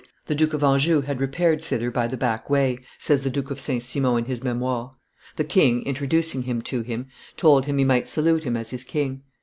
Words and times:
"The 0.25 0.33
Duke 0.33 0.55
of 0.55 0.63
Anjou 0.63 1.01
had 1.01 1.21
repaired 1.21 1.63
thither 1.63 1.91
by 1.91 2.07
the 2.07 2.17
back 2.17 2.49
way," 2.49 2.79
says 2.97 3.21
the 3.21 3.29
Duke 3.29 3.51
of 3.51 3.59
St. 3.59 3.83
Simon 3.83 4.17
in 4.23 4.25
his 4.25 4.41
Memoires; 4.41 4.97
the 5.35 5.43
king, 5.43 5.83
introducing 5.85 6.41
him 6.41 6.63
to 6.63 6.81
him, 6.81 7.05
told 7.37 7.67
him 7.67 7.77
he 7.77 7.83
might 7.85 8.07
salute 8.07 8.43
him 8.43 8.57
as 8.57 8.71
his 8.71 8.83
king. 8.83 9.21